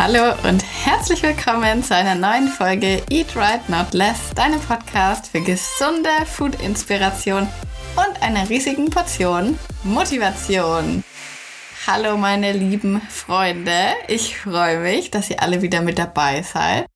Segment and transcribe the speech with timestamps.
[0.00, 5.40] Hallo und herzlich willkommen zu einer neuen Folge Eat Right Not Less, deinem Podcast für
[5.40, 7.48] gesunde Food-Inspiration
[7.96, 11.02] und einer riesigen Portion Motivation.
[11.88, 16.86] Hallo meine lieben Freunde, ich freue mich, dass ihr alle wieder mit dabei seid.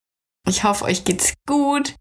[0.48, 1.96] Ich hoffe, euch geht's gut.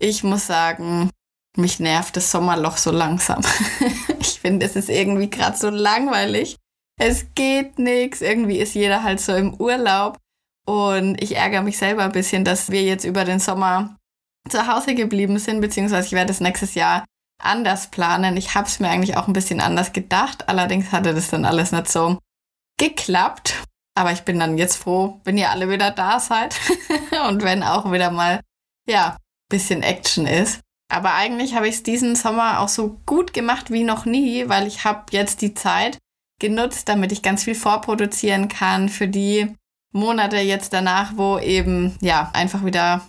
[0.00, 1.10] Ich muss sagen,
[1.56, 3.40] mich nervt das Sommerloch so langsam.
[4.18, 6.56] ich finde, es ist irgendwie gerade so langweilig.
[6.98, 8.20] Es geht nichts.
[8.20, 10.18] Irgendwie ist jeder halt so im Urlaub.
[10.66, 13.96] Und ich ärgere mich selber ein bisschen, dass wir jetzt über den Sommer
[14.48, 17.04] zu Hause geblieben sind, beziehungsweise ich werde es nächstes Jahr
[17.42, 18.36] anders planen.
[18.36, 20.48] Ich habe es mir eigentlich auch ein bisschen anders gedacht.
[20.48, 22.18] Allerdings hatte das dann alles nicht so
[22.78, 23.62] geklappt.
[23.94, 26.56] Aber ich bin dann jetzt froh, wenn ihr alle wieder da seid
[27.28, 28.40] und wenn auch wieder mal,
[28.88, 29.16] ja,
[29.50, 30.60] bisschen Action ist.
[30.90, 34.66] Aber eigentlich habe ich es diesen Sommer auch so gut gemacht wie noch nie, weil
[34.66, 35.98] ich habe jetzt die Zeit
[36.38, 39.54] genutzt, damit ich ganz viel vorproduzieren kann für die
[39.92, 43.02] Monate jetzt danach, wo eben ja einfach wieder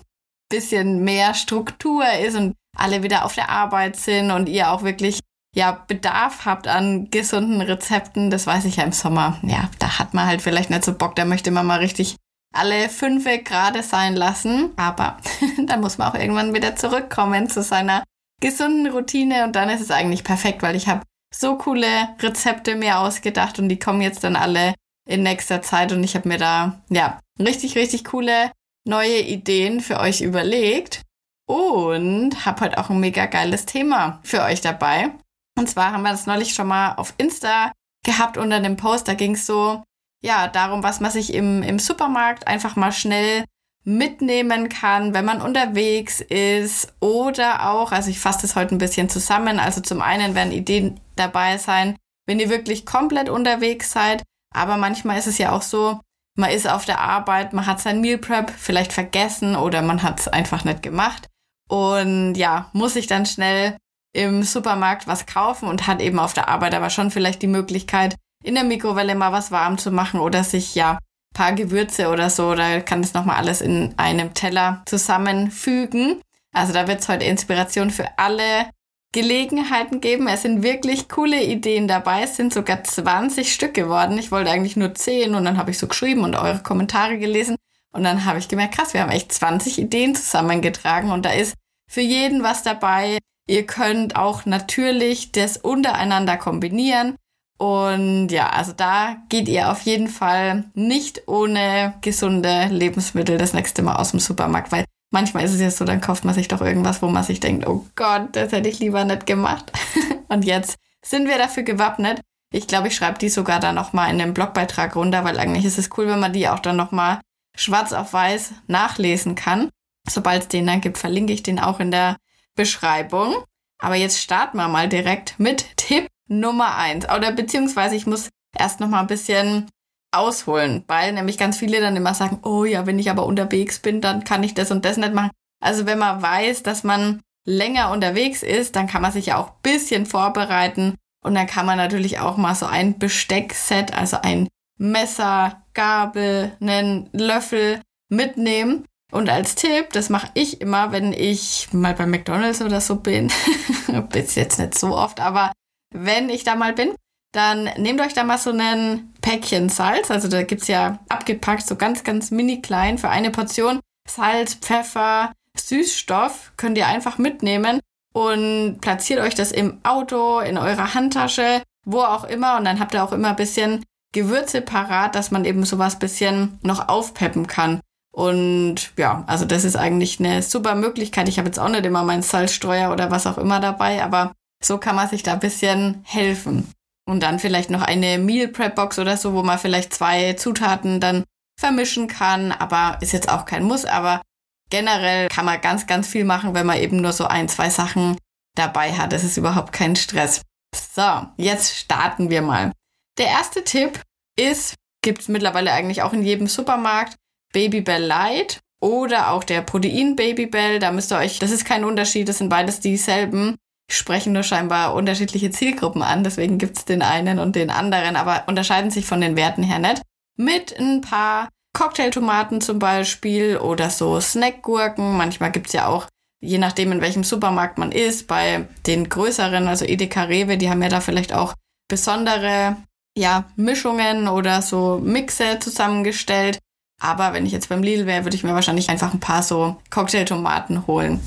[0.50, 5.20] bisschen mehr Struktur ist und alle wieder auf der Arbeit sind und ihr auch wirklich
[5.56, 8.30] ja Bedarf habt an gesunden Rezepten.
[8.30, 9.40] Das weiß ich ja im Sommer.
[9.44, 12.16] Ja, da hat man halt vielleicht nicht so Bock, da möchte man mal richtig
[12.54, 14.72] alle fünf gerade sein lassen.
[14.76, 15.18] Aber
[15.66, 18.04] dann muss man auch irgendwann wieder zurückkommen zu seiner
[18.42, 21.02] gesunden Routine und dann ist es eigentlich perfekt, weil ich habe
[21.34, 24.74] so coole Rezepte mir ausgedacht und die kommen jetzt dann alle
[25.08, 28.52] in nächster Zeit und ich habe mir da ja richtig, richtig coole
[28.86, 31.04] neue Ideen für euch überlegt
[31.48, 35.12] und habe heute auch ein mega geiles Thema für euch dabei.
[35.58, 37.72] Und zwar haben wir das neulich schon mal auf Insta
[38.06, 39.08] gehabt unter dem Post.
[39.08, 39.84] Da ging es so,
[40.24, 43.46] ja, darum, was man sich im, im Supermarkt einfach mal schnell
[43.90, 49.10] mitnehmen kann, wenn man unterwegs ist oder auch, also ich fasse das heute ein bisschen
[49.10, 51.96] zusammen, also zum einen werden Ideen dabei sein,
[52.28, 54.22] wenn ihr wirklich komplett unterwegs seid,
[54.54, 56.00] aber manchmal ist es ja auch so,
[56.38, 60.20] man ist auf der Arbeit, man hat sein Meal Prep vielleicht vergessen oder man hat
[60.20, 61.28] es einfach nicht gemacht.
[61.68, 63.76] Und ja, muss sich dann schnell
[64.14, 68.16] im Supermarkt was kaufen und hat eben auf der Arbeit aber schon vielleicht die Möglichkeit,
[68.44, 70.98] in der Mikrowelle mal was warm zu machen oder sich ja
[71.34, 76.22] paar Gewürze oder so, da kann das nochmal alles in einem Teller zusammenfügen.
[76.54, 78.70] Also da wird es heute Inspiration für alle
[79.12, 80.28] Gelegenheiten geben.
[80.28, 82.24] Es sind wirklich coole Ideen dabei.
[82.24, 84.18] Es sind sogar 20 Stück geworden.
[84.18, 87.56] Ich wollte eigentlich nur 10 und dann habe ich so geschrieben und eure Kommentare gelesen.
[87.92, 91.56] Und dann habe ich gemerkt, krass, wir haben echt 20 Ideen zusammengetragen und da ist
[91.90, 93.18] für jeden was dabei.
[93.48, 97.16] Ihr könnt auch natürlich das untereinander kombinieren.
[97.60, 103.82] Und ja, also da geht ihr auf jeden Fall nicht ohne gesunde Lebensmittel das nächste
[103.82, 106.62] Mal aus dem Supermarkt, weil manchmal ist es ja so, dann kauft man sich doch
[106.62, 109.74] irgendwas, wo man sich denkt, oh Gott, das hätte ich lieber nicht gemacht.
[110.30, 112.22] Und jetzt sind wir dafür gewappnet.
[112.54, 115.78] Ich glaube, ich schreibe die sogar dann nochmal in den Blogbeitrag runter, weil eigentlich ist
[115.78, 117.20] es cool, wenn man die auch dann nochmal
[117.58, 119.70] schwarz auf weiß nachlesen kann.
[120.10, 122.16] Sobald es den dann gibt, verlinke ich den auch in der
[122.56, 123.36] Beschreibung.
[123.80, 127.06] Aber jetzt starten wir mal direkt mit Tipp Nummer eins.
[127.06, 129.70] Oder beziehungsweise ich muss erst noch mal ein bisschen
[130.12, 134.02] ausholen, weil nämlich ganz viele dann immer sagen, oh ja, wenn ich aber unterwegs bin,
[134.02, 135.32] dann kann ich das und das nicht machen.
[135.62, 139.50] Also wenn man weiß, dass man länger unterwegs ist, dann kann man sich ja auch
[139.50, 144.48] ein bisschen vorbereiten und dann kann man natürlich auch mal so ein Besteckset, also ein
[144.78, 148.86] Messer, Gabel, einen Löffel mitnehmen.
[149.12, 153.32] Und als Tipp, das mache ich immer, wenn ich mal bei McDonald's oder so bin,
[154.12, 155.52] bis jetzt nicht so oft, aber
[155.94, 156.94] wenn ich da mal bin,
[157.32, 160.10] dann nehmt euch da mal so ein Päckchen Salz.
[160.10, 163.80] Also da gibt es ja abgepackt, so ganz, ganz mini klein für eine Portion.
[164.08, 167.80] Salz, Pfeffer, Süßstoff könnt ihr einfach mitnehmen
[168.14, 172.58] und platziert euch das im Auto, in eurer Handtasche, wo auch immer.
[172.58, 176.58] Und dann habt ihr auch immer ein bisschen Gewürze parat, dass man eben sowas bisschen
[176.64, 177.80] noch aufpeppen kann.
[178.12, 181.30] Und ja, also das ist eigentlich eine super Möglichkeit.
[181.30, 184.34] Ich habe jetzt auch nicht immer meinen Salzstreuer oder was auch immer dabei, aber
[184.64, 186.72] so kann man sich da ein bisschen helfen.
[187.08, 191.00] Und dann vielleicht noch eine Meal Prep Box oder so, wo man vielleicht zwei Zutaten
[191.00, 191.24] dann
[191.60, 192.52] vermischen kann.
[192.52, 193.86] Aber ist jetzt auch kein Muss.
[193.86, 194.22] Aber
[194.70, 198.18] generell kann man ganz, ganz viel machen, wenn man eben nur so ein, zwei Sachen
[198.56, 199.12] dabei hat.
[199.12, 200.42] Das ist überhaupt kein Stress.
[200.76, 202.72] So, jetzt starten wir mal.
[203.18, 204.02] Der erste Tipp
[204.38, 207.16] ist, gibt es mittlerweile eigentlich auch in jedem Supermarkt,
[207.54, 210.80] Babybell Light oder auch der Protein Babybell.
[210.80, 213.56] Da müsst ihr euch, das ist kein Unterschied, das sind beides dieselben
[213.90, 216.24] sprechen nur scheinbar unterschiedliche Zielgruppen an.
[216.24, 220.02] Deswegen gibt's den einen und den anderen, aber unterscheiden sich von den Werten her nicht.
[220.38, 225.18] Mit ein paar Cocktailtomaten zum Beispiel oder so Snackgurken.
[225.18, 226.08] Manchmal gibt's ja auch,
[226.42, 230.82] je nachdem in welchem Supermarkt man ist, bei den größeren, also Edeka Rewe, die haben
[230.82, 231.54] ja da vielleicht auch
[231.88, 232.78] besondere
[233.18, 236.60] ja, Mischungen oder so Mixe zusammengestellt.
[237.02, 239.78] Aber wenn ich jetzt beim Lidl wäre, würde ich mir wahrscheinlich einfach ein paar so
[239.90, 241.22] Cocktailtomaten holen.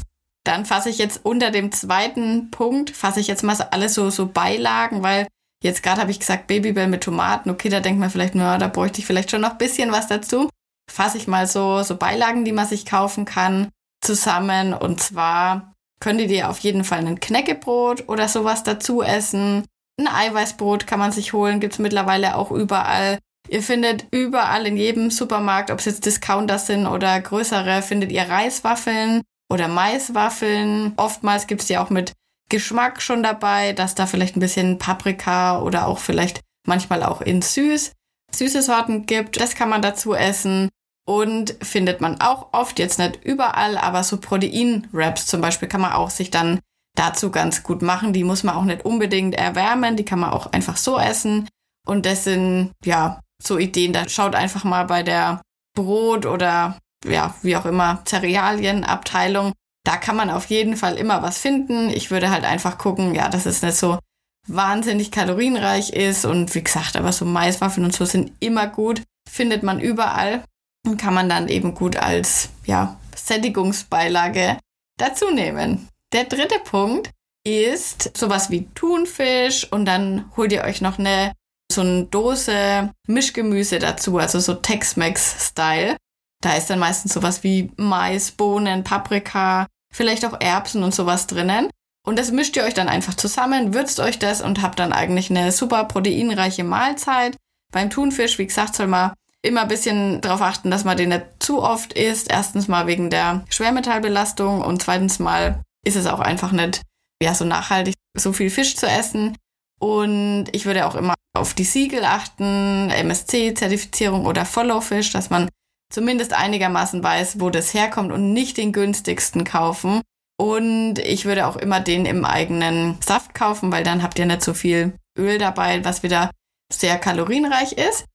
[0.44, 4.26] Dann fasse ich jetzt unter dem zweiten Punkt, fasse ich jetzt mal alles so, so
[4.26, 5.28] Beilagen, weil
[5.62, 7.50] jetzt gerade habe ich gesagt Babybell mit Tomaten.
[7.50, 10.08] Okay, da denkt man vielleicht, na, da bräuchte ich vielleicht schon noch ein bisschen was
[10.08, 10.48] dazu.
[10.90, 13.68] Fasse ich mal so, so Beilagen, die man sich kaufen kann,
[14.00, 14.74] zusammen.
[14.74, 19.64] Und zwar könntet ihr auf jeden Fall ein Knäckebrot oder sowas dazu essen.
[20.00, 23.18] Ein Eiweißbrot kann man sich holen, gibt's mittlerweile auch überall.
[23.48, 28.28] Ihr findet überall in jedem Supermarkt, ob es jetzt Discounter sind oder größere, findet ihr
[28.28, 29.22] Reiswaffeln
[29.52, 30.94] oder Maiswaffeln.
[30.96, 32.12] Oftmals gibt's die auch mit
[32.49, 37.43] Geschmack schon dabei, dass da vielleicht ein bisschen Paprika oder auch vielleicht manchmal auch in
[37.43, 37.93] süß
[38.34, 39.40] süße Sorten gibt.
[39.40, 40.69] Das kann man dazu essen.
[41.04, 45.94] Und findet man auch oft, jetzt nicht überall, aber so Protein-Wraps zum Beispiel kann man
[45.94, 46.60] auch sich dann
[46.94, 48.12] dazu ganz gut machen.
[48.12, 51.48] Die muss man auch nicht unbedingt erwärmen, die kann man auch einfach so essen.
[51.84, 53.93] Und das sind, ja, so Ideen.
[53.93, 55.43] Da schaut einfach mal bei der
[55.75, 59.52] Brot oder ja, wie auch immer, Cerealienabteilung.
[59.84, 61.90] Da kann man auf jeden Fall immer was finden.
[61.90, 63.99] Ich würde halt einfach gucken, ja, dass es nicht so
[64.46, 66.25] wahnsinnig kalorienreich ist.
[66.25, 69.02] Und wie gesagt, aber so Maiswaffeln und so sind immer gut.
[69.28, 70.44] Findet man überall
[70.87, 74.58] und kann man dann eben gut als, ja, Sättigungsbeilage
[74.98, 75.88] dazu nehmen.
[76.12, 77.10] Der dritte Punkt
[77.44, 81.32] ist sowas wie Thunfisch und dann holt ihr euch noch eine
[81.72, 85.96] so eine Dose Mischgemüse dazu, also so Tex-Mex-Style.
[86.42, 91.70] Da ist dann meistens sowas wie Mais, Bohnen, Paprika, vielleicht auch Erbsen und sowas drinnen.
[92.04, 95.30] Und das mischt ihr euch dann einfach zusammen, würzt euch das und habt dann eigentlich
[95.30, 97.36] eine super proteinreiche Mahlzeit.
[97.72, 101.26] Beim Thunfisch, wie gesagt, soll man immer ein bisschen darauf achten, dass man den nicht
[101.38, 102.30] zu oft isst.
[102.30, 106.82] Erstens mal wegen der Schwermetallbelastung und zweitens mal ist es auch einfach nicht
[107.22, 109.36] ja, so nachhaltig, so viel Fisch zu essen.
[109.80, 115.48] Und ich würde auch immer auf die Siegel achten, MSC-Zertifizierung oder Follow-Fish, dass man
[115.92, 120.00] zumindest einigermaßen weiß, wo das herkommt und nicht den günstigsten kaufen.
[120.38, 124.42] Und ich würde auch immer den im eigenen Saft kaufen, weil dann habt ihr nicht
[124.42, 126.30] so viel Öl dabei, was wieder
[126.72, 128.06] sehr kalorienreich ist.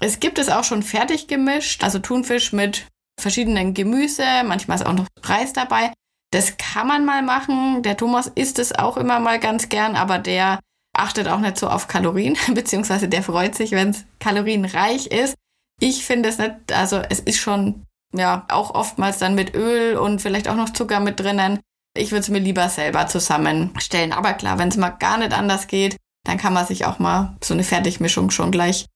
[0.00, 2.86] Es gibt es auch schon fertig gemischt, also Thunfisch mit
[3.20, 5.92] verschiedenen Gemüse, manchmal ist auch noch Reis dabei.
[6.32, 7.82] Das kann man mal machen.
[7.82, 10.60] Der Thomas isst es auch immer mal ganz gern, aber der
[10.96, 15.34] achtet auch nicht so auf Kalorien, beziehungsweise der freut sich, wenn es kalorienreich ist.
[15.80, 20.20] Ich finde es nicht, also es ist schon, ja, auch oftmals dann mit Öl und
[20.20, 21.58] vielleicht auch noch Zucker mit drinnen.
[21.96, 24.12] Ich würde es mir lieber selber zusammenstellen.
[24.12, 27.36] Aber klar, wenn es mal gar nicht anders geht, dann kann man sich auch mal
[27.42, 28.86] so eine Fertigmischung schon gleich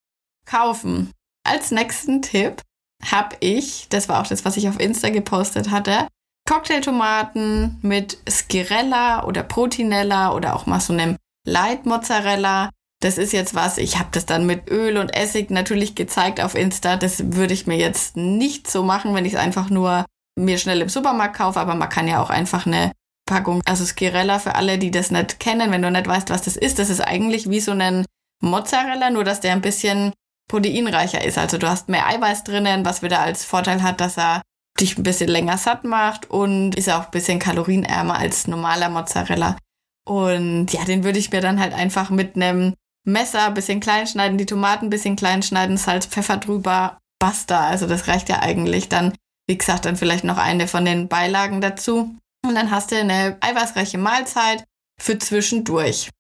[0.47, 1.11] kaufen.
[1.45, 2.63] Als nächsten Tipp
[3.05, 6.07] habe ich, das war auch das, was ich auf Insta gepostet hatte,
[6.47, 11.17] Cocktailtomaten mit Skirella oder Protinella oder auch mal so einem
[11.47, 12.71] Light Mozzarella.
[13.05, 16.55] Das ist jetzt was, ich habe das dann mit Öl und Essig natürlich gezeigt auf
[16.55, 16.97] Insta.
[16.97, 20.07] Das würde ich mir jetzt nicht so machen, wenn ich es einfach nur
[20.39, 22.93] mir schnell im Supermarkt kaufe, aber man kann ja auch einfach eine
[23.27, 26.57] Packung, also Skirella für alle, die das nicht kennen, wenn du nicht weißt, was das
[26.57, 28.07] ist, das ist eigentlich wie so ein
[28.41, 30.15] Mozzarella, nur dass der ein bisschen
[30.49, 31.37] proteinreicher ist.
[31.37, 34.41] Also du hast mehr Eiweiß drinnen, was wieder als Vorteil hat, dass er
[34.81, 39.59] dich ein bisschen länger satt macht und ist auch ein bisschen kalorienärmer als normaler Mozzarella.
[40.07, 42.73] Und ja, den würde ich mir dann halt einfach mit einem
[43.05, 47.67] Messer ein bisschen klein schneiden, die Tomaten ein bisschen klein schneiden, Salz, Pfeffer drüber, basta.
[47.67, 48.89] Also das reicht ja eigentlich.
[48.89, 49.15] Dann,
[49.47, 52.15] wie gesagt, dann vielleicht noch eine von den Beilagen dazu.
[52.47, 54.65] Und dann hast du eine eiweißreiche Mahlzeit
[55.01, 56.11] für zwischendurch.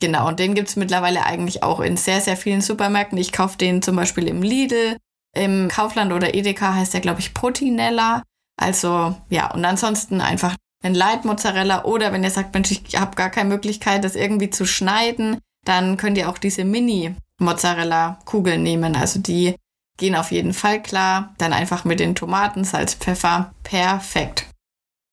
[0.00, 3.18] Genau, und den gibt's mittlerweile eigentlich auch in sehr, sehr vielen Supermärkten.
[3.18, 4.96] Ich kaufe den zum Beispiel im Lidl,
[5.34, 8.22] im Kaufland oder Edeka heißt der, glaube ich, Proteinella.
[8.60, 13.16] Also ja, und ansonsten einfach einen Light Mozzarella oder wenn ihr sagt, Mensch, ich habe
[13.16, 18.62] gar keine Möglichkeit, das irgendwie zu schneiden, dann könnt ihr auch diese Mini Mozzarella Kugeln
[18.62, 18.96] nehmen.
[18.96, 19.56] Also die
[19.98, 21.34] gehen auf jeden Fall klar.
[21.38, 23.52] Dann einfach mit den Tomaten, Salz, Pfeffer.
[23.62, 24.46] Perfekt.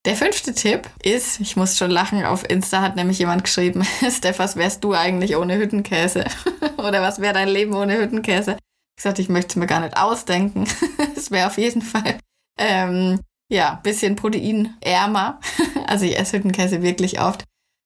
[0.05, 4.39] Der fünfte Tipp ist, ich muss schon lachen, auf Insta hat nämlich jemand geschrieben, Steph,
[4.39, 6.25] was wärst du eigentlich ohne Hüttenkäse?
[6.77, 8.57] Oder was wäre dein Leben ohne Hüttenkäse?
[8.97, 10.65] Ich sagte, ich möchte es mir gar nicht ausdenken.
[11.15, 12.17] Es wäre auf jeden Fall
[12.57, 13.19] ähm,
[13.51, 15.39] ja, bisschen proteinärmer.
[15.85, 17.43] Also ich esse Hüttenkäse wirklich oft.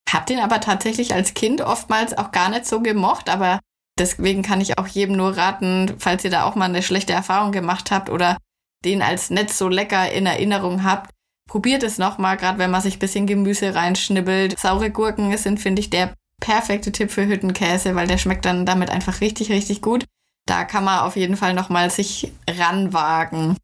[0.10, 3.60] Hab den aber tatsächlich als Kind oftmals auch gar nicht so gemocht, aber
[3.98, 7.52] deswegen kann ich auch jedem nur raten, falls ihr da auch mal eine schlechte Erfahrung
[7.52, 8.38] gemacht habt oder
[8.84, 11.10] den als nicht so lecker in Erinnerung habt,
[11.50, 14.60] probiert es nochmal, gerade wenn man sich ein bisschen Gemüse reinschnibbelt.
[14.60, 18.90] Saure Gurken sind, finde ich, der perfekte Tipp für Hüttenkäse, weil der schmeckt dann damit
[18.90, 20.06] einfach richtig, richtig gut.
[20.48, 23.58] Da kann man auf jeden Fall nochmal sich ranwagen.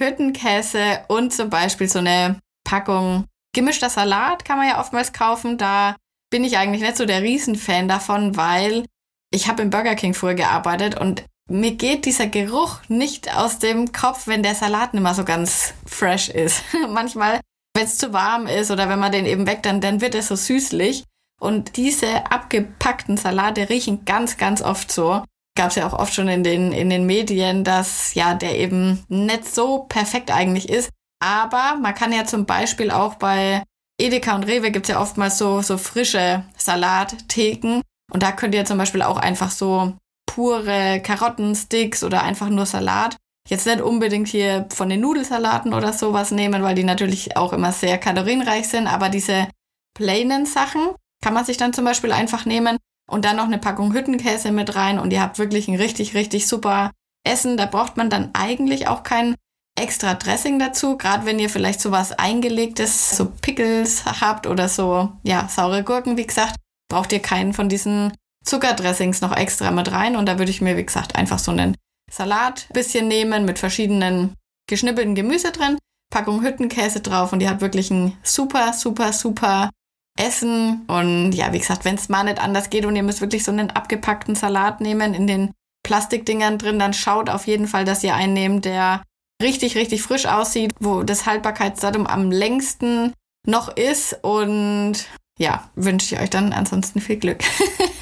[0.00, 3.24] Hüttenkäse und zum Beispiel so eine Packung
[3.54, 5.58] gemischter Salat kann man ja oftmals kaufen.
[5.58, 5.96] Da
[6.30, 8.84] bin ich eigentlich nicht so der Riesenfan davon, weil
[9.30, 13.92] ich habe im Burger King früher gearbeitet und mir geht dieser Geruch nicht aus dem
[13.92, 16.62] Kopf, wenn der Salat nicht mehr so ganz fresh ist.
[16.88, 17.40] Manchmal,
[17.74, 20.22] wenn es zu warm ist oder wenn man den eben weg, dann, dann wird er
[20.22, 21.04] so süßlich.
[21.40, 25.22] Und diese abgepackten Salate riechen ganz, ganz oft so.
[25.56, 29.04] Gab es ja auch oft schon in den, in den Medien, dass ja der eben
[29.08, 30.90] nicht so perfekt eigentlich ist.
[31.20, 33.62] Aber man kann ja zum Beispiel auch bei
[34.00, 37.82] Edeka und Rewe gibt's ja oftmals so, so frische Salattheken.
[38.12, 39.94] Und da könnt ihr zum Beispiel auch einfach so
[40.26, 43.16] pure Karottensticks oder einfach nur Salat.
[43.48, 47.72] Jetzt nicht unbedingt hier von den Nudelsalaten oder sowas nehmen, weil die natürlich auch immer
[47.72, 49.48] sehr kalorienreich sind, aber diese
[49.96, 50.90] plainen Sachen
[51.24, 52.76] kann man sich dann zum Beispiel einfach nehmen
[53.10, 56.46] und dann noch eine Packung Hüttenkäse mit rein und ihr habt wirklich ein richtig, richtig
[56.46, 56.92] super
[57.26, 57.56] Essen.
[57.56, 59.34] Da braucht man dann eigentlich auch kein
[59.78, 65.48] extra Dressing dazu, gerade wenn ihr vielleicht sowas eingelegtes, so Pickles habt oder so, ja,
[65.48, 66.56] saure Gurken, wie gesagt,
[66.90, 68.12] braucht ihr keinen von diesen
[68.44, 71.76] Zuckerdressings noch extra mit rein und da würde ich mir, wie gesagt, einfach so einen
[72.10, 74.34] Salat bisschen nehmen mit verschiedenen
[74.68, 75.78] geschnippelten Gemüse drin,
[76.10, 79.70] Packung Hüttenkäse drauf und ihr habt wirklich ein super, super, super
[80.18, 80.84] Essen.
[80.88, 83.52] Und ja, wie gesagt, wenn es mal nicht anders geht und ihr müsst wirklich so
[83.52, 85.52] einen abgepackten Salat nehmen in den
[85.84, 89.02] Plastikdingern drin, dann schaut auf jeden Fall, dass ihr einen nehmt, der
[89.42, 93.12] richtig, richtig frisch aussieht, wo das Haltbarkeitsdatum am längsten
[93.46, 94.18] noch ist.
[94.22, 95.06] Und
[95.38, 97.42] ja, wünsche ich euch dann ansonsten viel Glück.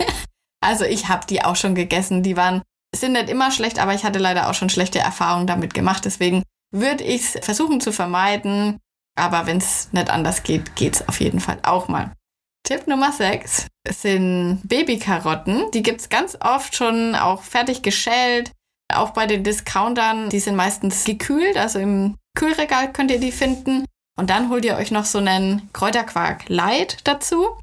[0.61, 2.23] also ich habe die auch schon gegessen.
[2.23, 2.62] Die waren,
[2.95, 6.05] sind nicht immer schlecht, aber ich hatte leider auch schon schlechte Erfahrungen damit gemacht.
[6.05, 8.78] Deswegen würde ich es versuchen zu vermeiden.
[9.19, 12.12] Aber wenn es nicht anders geht, geht es auf jeden Fall auch mal.
[12.66, 15.71] Tipp Nummer 6 sind Babykarotten.
[15.71, 18.52] Die gibt es ganz oft schon auch fertig geschält.
[18.93, 23.85] Auch bei den Discountern, die sind meistens gekühlt, also im Kühlregal könnt ihr die finden.
[24.19, 27.59] Und dann holt ihr euch noch so einen Kräuterquark Light dazu.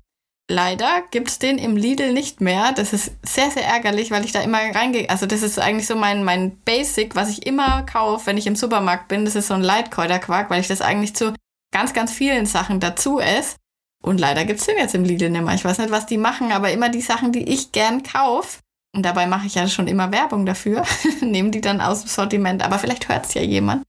[0.49, 2.73] Leider gibt es den im Lidl nicht mehr.
[2.73, 5.09] Das ist sehr, sehr ärgerlich, weil ich da immer reingehe.
[5.09, 8.55] Also das ist eigentlich so mein, mein Basic, was ich immer kaufe, wenn ich im
[8.55, 9.25] Supermarkt bin.
[9.25, 11.33] Das ist so ein Light-Kräuterquark, weil ich das eigentlich zu
[11.73, 13.55] ganz, ganz vielen Sachen dazu esse.
[14.03, 15.55] Und leider gibt es den jetzt im Lidl nicht mehr.
[15.55, 18.59] Ich weiß nicht, was die machen, aber immer die Sachen, die ich gern kaufe,
[18.95, 20.83] und dabei mache ich ja schon immer Werbung dafür,
[21.21, 22.63] nehmen die dann aus dem Sortiment.
[22.63, 23.83] Aber vielleicht hört es ja jemand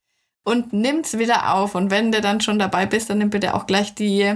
[0.46, 1.74] und nimmt es wieder auf.
[1.74, 4.34] Und wenn du dann schon dabei bist, dann nimm bitte auch gleich die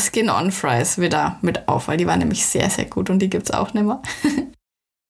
[0.00, 3.54] Skin-On-Fries wieder mit auf, weil die waren nämlich sehr, sehr gut und die gibt es
[3.54, 4.00] auch nicht mehr.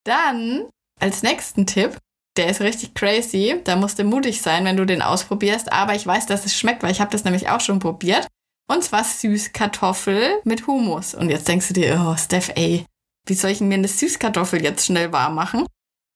[0.05, 0.65] dann
[1.01, 1.99] als nächsten Tipp,
[2.37, 3.61] der ist richtig crazy.
[3.65, 5.73] Da musst du mutig sein, wenn du den ausprobierst.
[5.73, 8.27] Aber ich weiß, dass es schmeckt, weil ich habe das nämlich auch schon probiert.
[8.69, 11.15] Und zwar Süßkartoffel mit Humus.
[11.15, 12.85] Und jetzt denkst du dir, oh, Steph, ey,
[13.26, 15.66] wie soll ich mir eine Süßkartoffel jetzt schnell warm machen?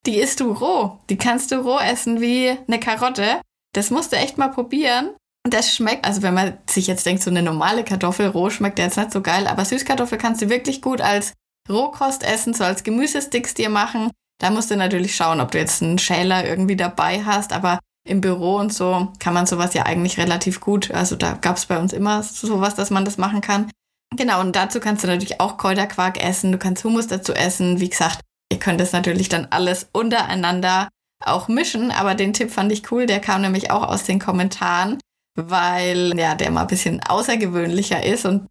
[0.07, 0.99] Die isst du roh.
[1.11, 3.43] Die kannst du roh essen wie eine Karotte.
[3.75, 5.11] Das musst du echt mal probieren.
[5.45, 8.79] Und das schmeckt, also wenn man sich jetzt denkt, so eine normale Kartoffel roh schmeckt
[8.79, 11.33] ja jetzt nicht so geil, aber Süßkartoffel kannst du wirklich gut als
[11.69, 14.11] Rohkost essen, so als Gemüsesticks dir machen.
[14.39, 18.21] Da musst du natürlich schauen, ob du jetzt einen Schäler irgendwie dabei hast, aber im
[18.21, 20.91] Büro und so kann man sowas ja eigentlich relativ gut.
[20.91, 23.71] Also da gab es bei uns immer sowas, dass man das machen kann.
[24.17, 27.81] Genau, und dazu kannst du natürlich auch Kräuterquark essen, du kannst Hummus dazu essen.
[27.81, 28.21] Wie gesagt,
[28.53, 30.89] ihr könnt das natürlich dann alles untereinander
[31.25, 34.99] auch mischen, aber den Tipp fand ich cool, der kam nämlich auch aus den Kommentaren,
[35.37, 38.49] weil ja, der mal ein bisschen außergewöhnlicher ist und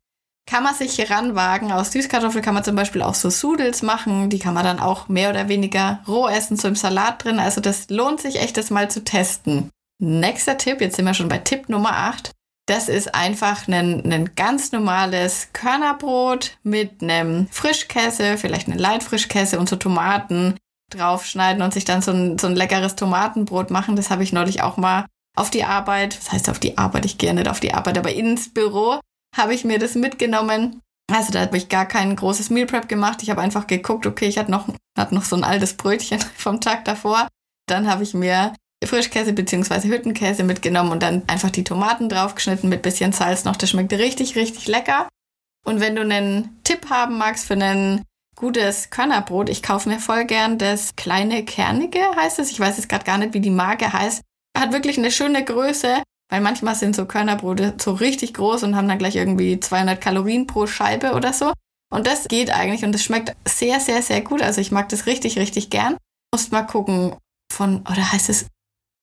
[0.50, 1.72] kann man sich heranwagen.
[1.72, 4.32] Aus Süßkartoffel kann man zum Beispiel auch so Sudels machen.
[4.32, 7.40] Die kann man dann auch mehr oder weniger roh essen, so im Salat drin.
[7.40, 9.70] Also das lohnt sich echt, das mal zu testen.
[10.02, 12.32] Nächster Tipp, jetzt sind wir schon bei Tipp Nummer 8.
[12.70, 19.68] Das ist einfach ein, ein ganz normales Körnerbrot mit einem Frischkäse, vielleicht einen Leitfrischkäse und
[19.68, 20.56] so Tomaten
[20.92, 23.96] draufschneiden und sich dann so ein, so ein leckeres Tomatenbrot machen.
[23.96, 27.18] Das habe ich neulich auch mal auf die Arbeit, das heißt auf die Arbeit, ich
[27.18, 29.00] gehe nicht auf die Arbeit, aber ins Büro
[29.36, 30.80] habe ich mir das mitgenommen.
[31.12, 33.24] Also da habe ich gar kein großes Meal Prep gemacht.
[33.24, 36.62] Ich habe einfach geguckt, okay, ich hatte noch, hatte noch so ein altes Brötchen vom
[36.62, 37.30] Tag davor.
[37.68, 38.54] Dann habe ich mir
[38.88, 39.90] Frischkäse bzw.
[39.90, 43.56] Hüttenkäse mitgenommen und dann einfach die Tomaten draufgeschnitten mit bisschen Salz noch.
[43.56, 45.08] Das schmeckt richtig, richtig lecker.
[45.66, 48.04] Und wenn du einen Tipp haben magst für ein
[48.36, 52.52] gutes Körnerbrot, ich kaufe mir voll gern das kleine Kernige, heißt es.
[52.52, 54.22] Ich weiß jetzt gerade gar nicht, wie die Marke heißt.
[54.58, 58.88] Hat wirklich eine schöne Größe, weil manchmal sind so Körnerbrote so richtig groß und haben
[58.88, 61.52] dann gleich irgendwie 200 Kalorien pro Scheibe oder so.
[61.92, 64.42] Und das geht eigentlich und das schmeckt sehr, sehr, sehr gut.
[64.42, 65.98] Also ich mag das richtig, richtig gern.
[66.34, 67.16] Musst mal gucken
[67.52, 68.46] von, oder heißt es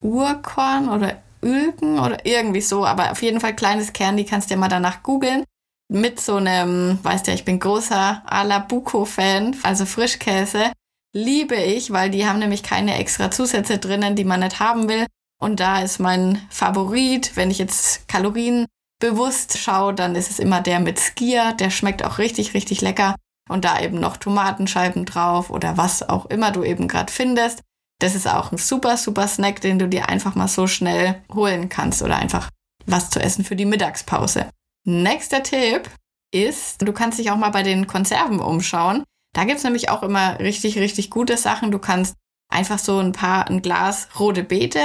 [0.03, 4.55] Urkorn oder Ülken oder irgendwie so, aber auf jeden Fall kleines Kern, die kannst du
[4.55, 5.45] ja mal danach googeln.
[5.89, 10.73] Mit so einem, weißt ja, ich bin großer Alabuco-Fan, also Frischkäse.
[11.15, 15.07] Liebe ich, weil die haben nämlich keine extra Zusätze drinnen, die man nicht haben will.
[15.41, 18.67] Und da ist mein Favorit, wenn ich jetzt Kalorien
[18.99, 21.53] bewusst schaue, dann ist es immer der mit Skier.
[21.53, 23.15] Der schmeckt auch richtig, richtig lecker.
[23.49, 27.63] Und da eben noch Tomatenscheiben drauf oder was auch immer du eben gerade findest.
[27.99, 31.69] Das ist auch ein super, super Snack, den du dir einfach mal so schnell holen
[31.69, 32.51] kannst oder einfach
[32.85, 34.51] was zu essen für die Mittagspause.
[34.85, 35.91] Nächster Tipp
[36.33, 39.05] ist, du kannst dich auch mal bei den Konserven umschauen.
[39.35, 41.71] Da gibt's nämlich auch immer richtig, richtig gute Sachen.
[41.71, 42.15] Du kannst
[42.53, 44.81] einfach so ein paar, ein Glas rote Beete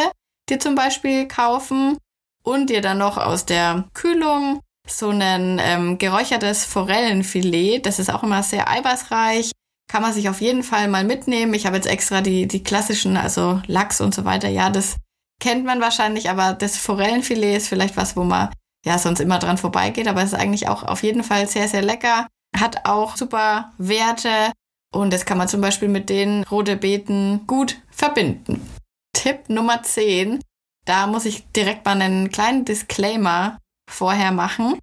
[0.49, 1.97] dir zum Beispiel kaufen
[2.43, 7.85] und dir dann noch aus der Kühlung so ein ähm, geräuchertes Forellenfilet.
[7.85, 9.51] Das ist auch immer sehr eiweißreich.
[9.91, 11.53] Kann man sich auf jeden Fall mal mitnehmen.
[11.53, 14.47] Ich habe jetzt extra die, die klassischen, also Lachs und so weiter.
[14.47, 14.95] Ja, das
[15.41, 18.53] kennt man wahrscheinlich, aber das Forellenfilet ist vielleicht was, wo man
[18.85, 20.07] ja sonst immer dran vorbeigeht.
[20.07, 22.25] Aber es ist eigentlich auch auf jeden Fall sehr, sehr lecker.
[22.57, 24.53] Hat auch super Werte
[24.93, 28.65] und das kann man zum Beispiel mit den rote Beeten gut verbinden.
[29.11, 30.39] Tipp Nummer 10.
[30.85, 33.57] Da muss ich direkt mal einen kleinen Disclaimer
[33.89, 34.79] vorher machen.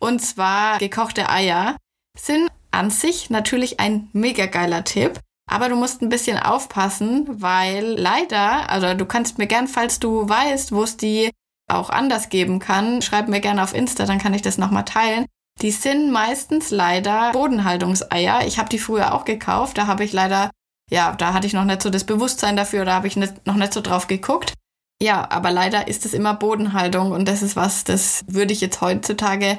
[0.00, 1.76] Und zwar gekochte Eier
[2.18, 5.20] sind an sich natürlich ein mega geiler Tipp.
[5.48, 10.28] Aber du musst ein bisschen aufpassen, weil leider, also du kannst mir gern, falls du
[10.28, 11.30] weißt, wo es die
[11.68, 15.26] auch anders geben kann, schreib mir gerne auf Insta, dann kann ich das nochmal teilen.
[15.62, 18.46] Die sind meistens leider Bodenhaltungseier.
[18.46, 19.78] Ich habe die früher auch gekauft.
[19.78, 20.50] Da habe ich leider,
[20.90, 23.54] ja, da hatte ich noch nicht so das Bewusstsein dafür, da habe ich nicht, noch
[23.54, 24.52] nicht so drauf geguckt.
[25.00, 28.80] Ja, aber leider ist es immer Bodenhaltung und das ist was, das würde ich jetzt
[28.80, 29.58] heutzutage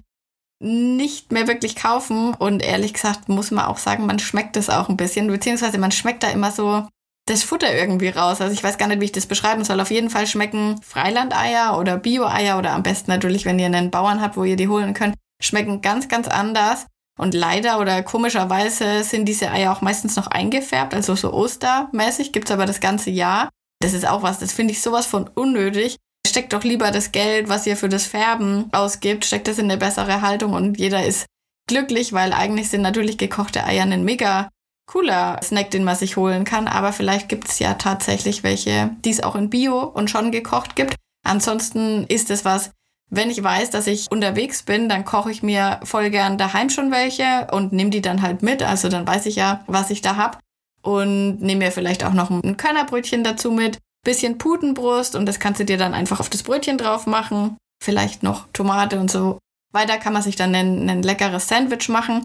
[0.59, 2.33] nicht mehr wirklich kaufen.
[2.33, 5.91] Und ehrlich gesagt muss man auch sagen, man schmeckt es auch ein bisschen, beziehungsweise man
[5.91, 6.87] schmeckt da immer so
[7.27, 8.41] das Futter irgendwie raus.
[8.41, 9.79] Also ich weiß gar nicht, wie ich das beschreiben soll.
[9.81, 14.21] Auf jeden Fall schmecken Freilandeier oder Bio-Eier oder am besten natürlich, wenn ihr einen Bauern
[14.21, 16.85] habt, wo ihr die holen könnt, schmecken ganz, ganz anders.
[17.19, 22.51] Und leider oder komischerweise sind diese Eier auch meistens noch eingefärbt, also so ostermäßig, gibt's
[22.51, 23.49] aber das ganze Jahr.
[23.81, 25.97] Das ist auch was, das finde ich sowas von unnötig.
[26.27, 29.77] Steckt doch lieber das Geld, was ihr für das Färben ausgibt, steckt das in eine
[29.77, 31.25] bessere Haltung und jeder ist
[31.67, 34.49] glücklich, weil eigentlich sind natürlich gekochte Eier ein mega
[34.87, 36.67] cooler Snack, den man sich holen kann.
[36.67, 40.95] Aber vielleicht gibt's ja tatsächlich welche, die es auch in Bio und schon gekocht gibt.
[41.23, 42.71] Ansonsten ist es was,
[43.09, 46.91] wenn ich weiß, dass ich unterwegs bin, dann koche ich mir voll gern daheim schon
[46.91, 48.63] welche und nehme die dann halt mit.
[48.63, 50.39] Also dann weiß ich ja, was ich da hab
[50.81, 55.59] und nehme mir vielleicht auch noch ein Körnerbrötchen dazu mit, bisschen Putenbrust und das kannst
[55.59, 59.37] du dir dann einfach auf das Brötchen drauf machen, vielleicht noch Tomate und so.
[59.73, 62.23] Weiter kann man sich dann ein, ein leckeres Sandwich machen.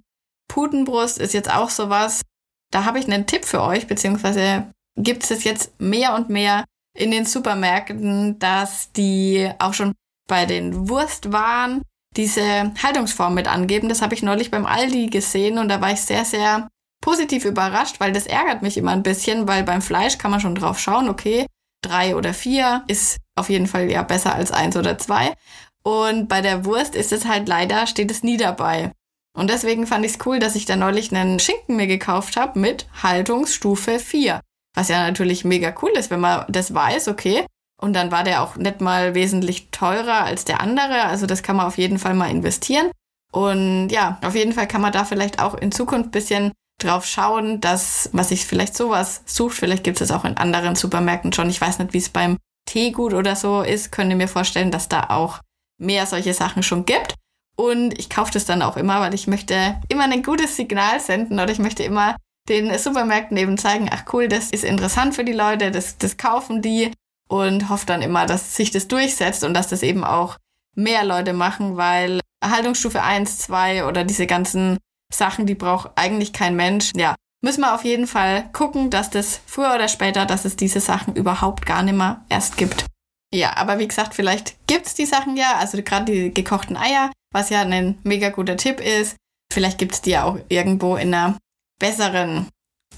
[0.48, 2.22] Putenbrust ist jetzt auch sowas.
[2.70, 6.64] Da habe ich einen Tipp für euch, beziehungsweise gibt es jetzt mehr und mehr
[6.96, 9.92] in den Supermärkten, dass die auch schon
[10.28, 11.82] bei den Wurstwaren
[12.16, 13.88] diese Haltungsform mit angeben.
[13.88, 16.68] Das habe ich neulich beim Aldi gesehen und da war ich sehr, sehr
[17.02, 20.54] positiv überrascht, weil das ärgert mich immer ein bisschen, weil beim Fleisch kann man schon
[20.54, 21.46] drauf schauen, okay,
[21.82, 25.34] drei oder vier ist auf jeden Fall ja besser als eins oder zwei.
[25.82, 28.92] Und bei der Wurst ist es halt leider, steht es nie dabei.
[29.36, 32.58] Und deswegen fand ich es cool, dass ich da neulich einen Schinken mir gekauft habe
[32.58, 34.40] mit Haltungsstufe 4.
[34.74, 37.46] Was ja natürlich mega cool ist, wenn man das weiß, okay.
[37.80, 41.04] Und dann war der auch nicht mal wesentlich teurer als der andere.
[41.04, 42.90] Also das kann man auf jeden Fall mal investieren.
[43.32, 46.52] Und ja, auf jeden Fall kann man da vielleicht auch in Zukunft ein bisschen
[46.84, 49.56] drauf schauen, dass man sich vielleicht sowas sucht.
[49.56, 51.50] Vielleicht gibt es auch in anderen Supermärkten schon.
[51.50, 53.92] Ich weiß nicht, wie es beim Teegut oder so ist.
[53.92, 55.40] Könnt ihr mir vorstellen, dass da auch
[55.78, 57.14] mehr solche Sachen schon gibt.
[57.56, 61.38] Und ich kaufe das dann auch immer, weil ich möchte immer ein gutes Signal senden
[61.38, 62.16] oder ich möchte immer
[62.48, 66.62] den Supermärkten eben zeigen, ach cool, das ist interessant für die Leute, das, das kaufen
[66.62, 66.90] die
[67.28, 70.38] und hoffe dann immer, dass sich das durchsetzt und dass das eben auch
[70.74, 74.78] mehr Leute machen, weil Erhaltungsstufe 1, 2 oder diese ganzen
[75.14, 76.92] Sachen, die braucht eigentlich kein Mensch.
[76.96, 80.80] Ja, müssen wir auf jeden Fall gucken, dass das früher oder später, dass es diese
[80.80, 82.86] Sachen überhaupt gar nicht mehr erst gibt.
[83.34, 87.50] Ja, aber wie gesagt, vielleicht gibt's die Sachen ja, also gerade die gekochten Eier, was
[87.50, 89.16] ja ein mega guter Tipp ist.
[89.52, 91.38] Vielleicht gibt's die ja auch irgendwo in einer
[91.78, 92.48] besseren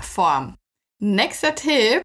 [0.01, 0.57] Form.
[1.01, 2.03] Nächster Tipp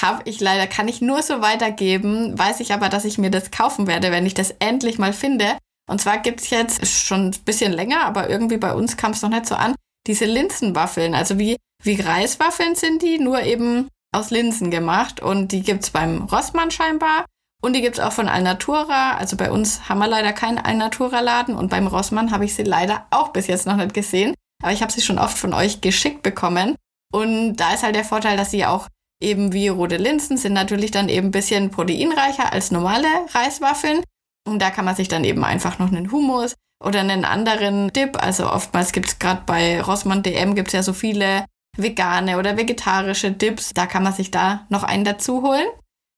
[0.00, 3.50] habe ich leider, kann ich nur so weitergeben, weiß ich aber, dass ich mir das
[3.50, 5.58] kaufen werde, wenn ich das endlich mal finde.
[5.88, 9.30] Und zwar gibt's jetzt schon ein bisschen länger, aber irgendwie bei uns kam es noch
[9.30, 9.74] nicht so an,
[10.06, 11.14] diese Linsenwaffeln.
[11.14, 15.20] Also wie, wie Reiswaffeln sind die, nur eben aus Linsen gemacht.
[15.20, 17.24] Und die gibt's beim Rossmann scheinbar.
[17.62, 19.16] Und die gibt's auch von Alnatura.
[19.16, 21.54] Also bei uns haben wir leider keinen Alnatura-Laden.
[21.54, 24.34] Und beim Rossmann habe ich sie leider auch bis jetzt noch nicht gesehen.
[24.62, 26.76] Aber ich habe sie schon oft von euch geschickt bekommen.
[27.12, 28.88] Und da ist halt der Vorteil, dass sie auch
[29.22, 34.02] eben wie rote Linsen sind natürlich dann eben ein bisschen proteinreicher als normale Reiswaffeln.
[34.46, 38.22] Und da kann man sich dann eben einfach noch einen Hummus oder einen anderen Dip.
[38.22, 41.44] Also oftmals gibt's gerade bei Rossmann DM gibt's ja so viele
[41.76, 43.70] vegane oder vegetarische Dips.
[43.74, 45.66] Da kann man sich da noch einen dazu holen.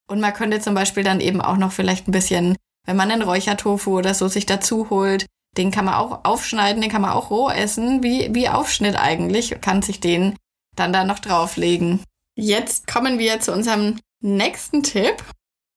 [0.08, 2.56] Und man könnte zum Beispiel dann eben auch noch vielleicht ein bisschen,
[2.86, 6.90] wenn man einen Räuchertofu oder so sich dazu holt, den kann man auch aufschneiden, den
[6.90, 10.36] kann man auch roh essen, wie, wie Aufschnitt eigentlich, kann sich den
[10.76, 12.02] dann da noch drauflegen.
[12.36, 15.22] Jetzt kommen wir zu unserem nächsten Tipp.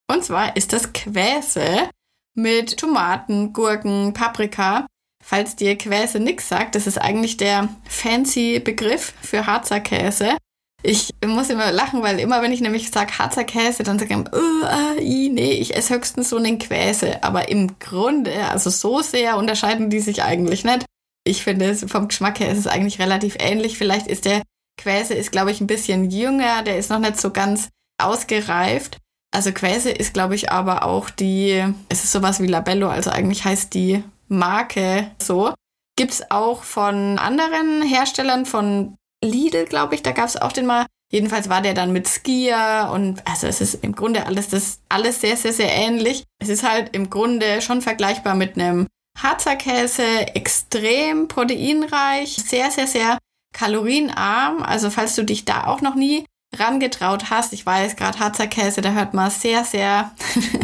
[0.10, 1.90] Und zwar ist das Quäse
[2.36, 4.86] mit Tomaten, Gurken, Paprika.
[5.24, 10.38] Falls dir Quäse nix sagt, das ist eigentlich der fancy Begriff für Harzer Käse.
[10.84, 14.34] Ich muss immer lachen, weil immer wenn ich nämlich sage Harzer Käse, dann sage ich,
[14.34, 17.24] oh, äh, nee, ich esse höchstens so einen Quäse.
[17.24, 20.86] Aber im Grunde, also so sehr unterscheiden die sich eigentlich nicht.
[21.24, 23.80] Ich finde, vom Geschmack her ist es eigentlich relativ ähnlich.
[23.80, 24.44] Vielleicht ist der
[24.80, 27.70] Quäse, ist glaube ich ein bisschen jünger, der ist noch nicht so ganz
[28.00, 29.00] ausgereift.
[29.36, 33.44] Also Quäse ist glaube ich aber auch die, es ist sowas wie Labello, also eigentlich
[33.44, 35.54] heißt die Marke so.
[35.98, 40.66] Gibt es auch von anderen Herstellern, von Lidl, glaube ich, da gab es auch den
[40.66, 40.86] mal.
[41.12, 45.20] Jedenfalls war der dann mit Skier und also es ist im Grunde alles das alles
[45.20, 46.24] sehr sehr sehr ähnlich.
[46.42, 48.88] Es ist halt im Grunde schon vergleichbar mit einem
[49.22, 53.18] Harzer Käse, extrem proteinreich, sehr sehr sehr
[53.54, 54.64] kalorienarm.
[54.64, 56.26] Also falls du dich da auch noch nie
[56.60, 60.12] rangetraut hast, ich weiß gerade Harzer Käse, da hört man sehr sehr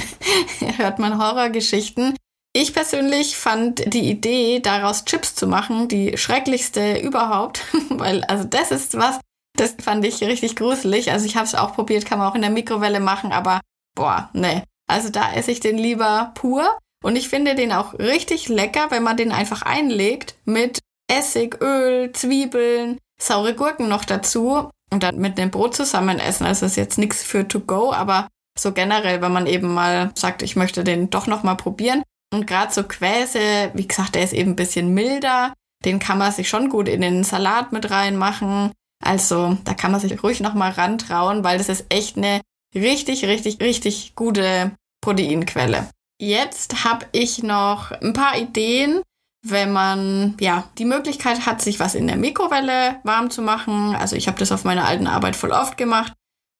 [0.77, 2.15] hört man Horrorgeschichten.
[2.53, 8.71] Ich persönlich fand die Idee, daraus Chips zu machen, die schrecklichste überhaupt, weil also das
[8.71, 9.19] ist was,
[9.57, 11.11] das fand ich richtig gruselig.
[11.11, 13.61] Also ich habe es auch probiert, kann man auch in der Mikrowelle machen, aber
[13.95, 14.63] boah, ne.
[14.87, 19.03] Also da esse ich den lieber pur und ich finde den auch richtig lecker, wenn
[19.03, 25.37] man den einfach einlegt mit Essig, Öl, Zwiebeln, saure Gurken noch dazu und dann mit
[25.37, 26.45] dem Brot zusammen essen.
[26.45, 28.27] Also ist jetzt nichts für to go, aber
[28.59, 32.47] so generell, wenn man eben mal sagt, ich möchte den doch noch mal probieren, und
[32.47, 35.53] gerade so Quäse, wie gesagt, der ist eben ein bisschen milder.
[35.83, 38.71] Den kann man sich schon gut in den Salat mit reinmachen.
[39.03, 42.41] Also da kann man sich ruhig nochmal rantrauen, weil das ist echt eine
[42.73, 45.89] richtig, richtig, richtig gute Proteinquelle.
[46.21, 49.01] Jetzt habe ich noch ein paar Ideen,
[49.43, 53.95] wenn man ja die Möglichkeit hat, sich was in der Mikrowelle warm zu machen.
[53.95, 56.13] Also ich habe das auf meiner alten Arbeit voll oft gemacht.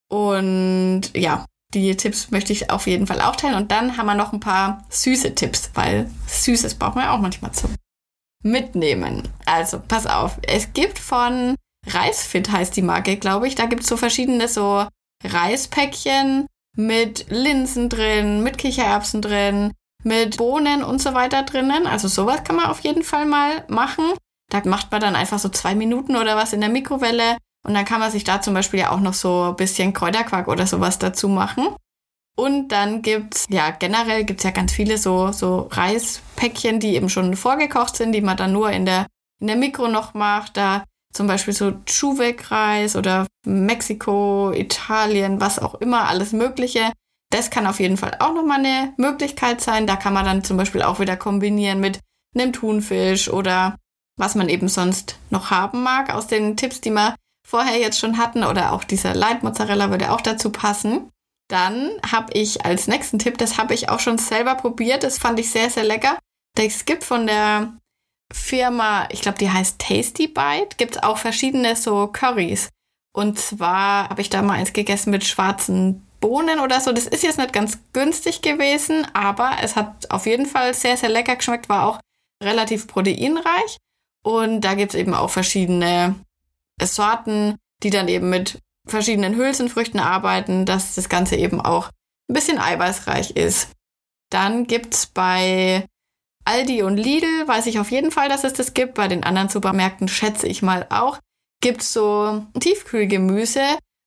[0.10, 3.56] Und ja, die Tipps möchte ich auf jeden Fall auch teilen.
[3.56, 7.20] Und dann haben wir noch ein paar süße Tipps, weil Süßes braucht man ja auch
[7.20, 7.76] manchmal zum
[8.44, 9.28] Mitnehmen.
[9.46, 10.39] Also, pass auf.
[10.41, 11.56] Es gibt von
[11.88, 13.56] Reisfit heißt die Marke, glaube ich.
[13.56, 14.86] Da gibt es so verschiedene so
[15.24, 19.72] Reispäckchen mit Linsen drin, mit Kichererbsen drin,
[20.04, 21.88] mit Bohnen und so weiter drinnen.
[21.88, 24.06] Also sowas kann man auf jeden Fall mal machen.
[24.50, 27.86] Da macht man dann einfach so zwei Minuten oder was in der Mikrowelle und dann
[27.86, 31.00] kann man sich da zum Beispiel ja auch noch so ein bisschen Kräuterquark oder sowas
[31.00, 31.68] dazu machen.
[32.36, 37.36] Und dann gibt's, ja, generell gibt's ja ganz viele so, so Reispäckchen, die eben schon
[37.36, 39.06] vorgekocht sind, die man dann nur in der,
[39.40, 40.58] in der Mikro noch macht.
[40.58, 40.84] Da
[41.14, 46.92] zum Beispiel so Chuvek-Reis oder Mexiko, Italien, was auch immer, alles Mögliche.
[47.32, 49.88] Das kann auf jeden Fall auch nochmal eine Möglichkeit sein.
[49.88, 52.00] Da kann man dann zum Beispiel auch wieder kombinieren mit
[52.36, 53.78] einem Thunfisch oder
[54.17, 57.15] was man eben sonst noch haben mag aus den Tipps, die wir
[57.48, 61.10] vorher jetzt schon hatten oder auch dieser Light Mozzarella würde auch dazu passen.
[61.50, 65.39] Dann habe ich als nächsten Tipp, das habe ich auch schon selber probiert, das fand
[65.39, 66.17] ich sehr, sehr lecker.
[66.58, 67.74] Es gibt von der
[68.32, 72.70] Firma, ich glaube, die heißt Tasty Bite, gibt es auch verschiedene so Curries.
[73.13, 76.94] Und zwar habe ich da mal eins gegessen mit schwarzen Bohnen oder so.
[76.94, 81.10] Das ist jetzt nicht ganz günstig gewesen, aber es hat auf jeden Fall sehr, sehr
[81.10, 82.00] lecker geschmeckt, war auch
[82.42, 83.78] relativ proteinreich.
[84.24, 86.16] Und da gibt es eben auch verschiedene
[86.82, 91.90] Sorten, die dann eben mit verschiedenen Hülsenfrüchten arbeiten, dass das Ganze eben auch
[92.30, 93.70] ein bisschen eiweißreich ist.
[94.30, 95.86] Dann gibt's bei
[96.46, 98.96] Aldi und Lidl, weiß ich auf jeden Fall, dass es das gibt.
[98.96, 101.20] Bei den anderen Supermärkten schätze ich mal auch.
[101.62, 103.62] Gibt's so Tiefkühlgemüse,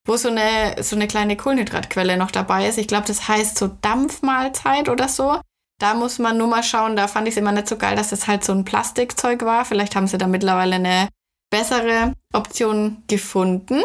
[0.07, 2.79] wo so eine, so eine kleine Kohlenhydratquelle noch dabei ist.
[2.79, 5.41] Ich glaube, das heißt so Dampfmahlzeit oder so.
[5.81, 6.97] Da muss man nur mal schauen.
[6.97, 9.65] Da fand ich es immer nicht so geil, dass das halt so ein Plastikzeug war.
[9.65, 11.09] Vielleicht haben sie da mittlerweile eine
[11.51, 13.83] bessere Option gefunden.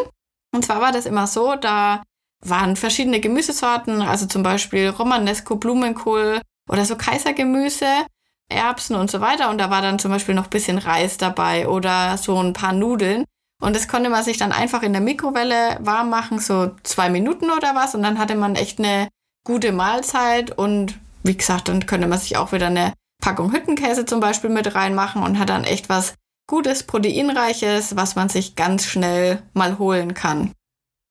[0.52, 2.02] Und zwar war das immer so, da
[2.42, 7.86] waren verschiedene Gemüsesorten, also zum Beispiel Romanesco, Blumenkohl oder so Kaisergemüse,
[8.48, 9.50] Erbsen und so weiter.
[9.50, 12.72] Und da war dann zum Beispiel noch ein bisschen Reis dabei oder so ein paar
[12.72, 13.24] Nudeln.
[13.60, 17.50] Und das konnte man sich dann einfach in der Mikrowelle warm machen, so zwei Minuten
[17.50, 17.94] oder was.
[17.94, 19.08] Und dann hatte man echt eine
[19.44, 20.56] gute Mahlzeit.
[20.56, 24.74] Und wie gesagt, dann könnte man sich auch wieder eine Packung Hüttenkäse zum Beispiel mit
[24.74, 26.14] reinmachen und hat dann echt was
[26.48, 30.52] gutes, proteinreiches, was man sich ganz schnell mal holen kann.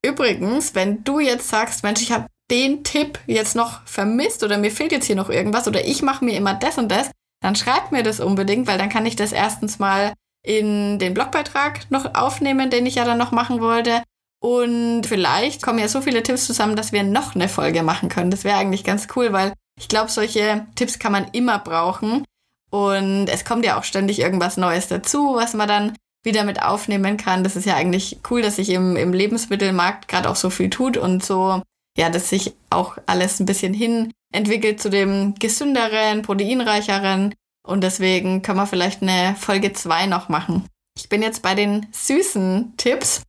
[0.03, 4.71] Übrigens, wenn du jetzt sagst, Mensch, ich habe den Tipp jetzt noch vermisst oder mir
[4.71, 7.91] fehlt jetzt hier noch irgendwas oder ich mache mir immer das und das, dann schreib
[7.91, 12.69] mir das unbedingt, weil dann kann ich das erstens mal in den Blogbeitrag noch aufnehmen,
[12.69, 14.03] den ich ja dann noch machen wollte.
[14.41, 18.31] Und vielleicht kommen ja so viele Tipps zusammen, dass wir noch eine Folge machen können.
[18.31, 22.23] Das wäre eigentlich ganz cool, weil ich glaube, solche Tipps kann man immer brauchen.
[22.69, 27.17] Und es kommt ja auch ständig irgendwas Neues dazu, was man dann wieder mit aufnehmen
[27.17, 27.43] kann.
[27.43, 30.97] Das ist ja eigentlich cool, dass sich im, im Lebensmittelmarkt gerade auch so viel tut
[30.97, 31.61] und so,
[31.97, 37.33] ja, dass sich auch alles ein bisschen hin entwickelt zu dem gesünderen, proteinreicheren.
[37.65, 40.65] Und deswegen können wir vielleicht eine Folge 2 noch machen.
[40.97, 43.23] Ich bin jetzt bei den süßen Tipps.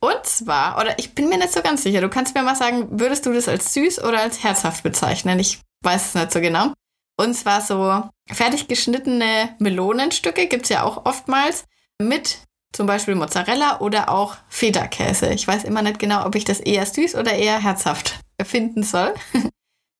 [0.00, 2.98] Und zwar, oder ich bin mir nicht so ganz sicher, du kannst mir mal sagen,
[2.98, 5.38] würdest du das als süß oder als herzhaft bezeichnen?
[5.38, 6.72] Ich weiß es nicht so genau.
[7.18, 11.64] Und zwar so fertig geschnittene Melonenstücke gibt es ja auch oftmals
[12.00, 12.38] mit
[12.72, 15.32] zum Beispiel Mozzarella oder auch Feta-Käse.
[15.32, 19.14] Ich weiß immer nicht genau, ob ich das eher süß oder eher herzhaft finden soll.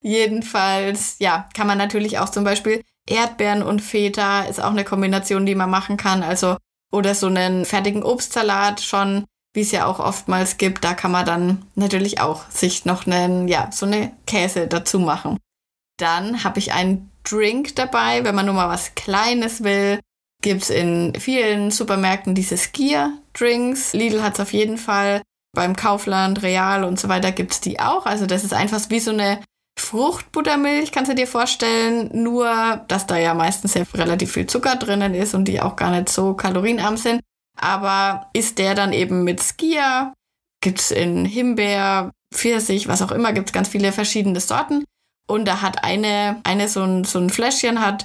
[0.03, 5.47] Jedenfalls, ja, kann man natürlich auch zum Beispiel Erdbeeren und Feta ist auch eine Kombination,
[5.47, 6.23] die man machen kann.
[6.23, 6.57] Also,
[6.93, 10.85] oder so einen fertigen Obstsalat schon, wie es ja auch oftmals gibt.
[10.85, 15.39] Da kann man dann natürlich auch sich noch einen, ja, so eine Käse dazu machen.
[15.99, 20.01] Dann habe ich einen Drink dabei, wenn man nur mal was Kleines will.
[20.43, 23.93] Gibt es in vielen Supermärkten diese Skier-Drinks.
[23.93, 25.21] Lidl hat es auf jeden Fall.
[25.53, 28.07] Beim Kaufland, Real und so weiter gibt es die auch.
[28.07, 29.41] Also das ist einfach wie so eine
[29.81, 32.11] Fruchtbuttermilch, kannst du dir vorstellen.
[32.13, 35.91] Nur, dass da ja meistens ja relativ viel Zucker drinnen ist und die auch gar
[35.91, 37.21] nicht so kalorienarm sind.
[37.59, 40.13] Aber ist der dann eben mit Skier?
[40.63, 44.85] Gibt es in Himbeer, Pfirsich, was auch immer, gibt es ganz viele verschiedene Sorten.
[45.27, 48.05] Und da hat eine, eine so ein, so ein Fläschchen hat,